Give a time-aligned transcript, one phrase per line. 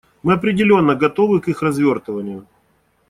[0.23, 2.47] Мы определенно готовы к их развертыванию.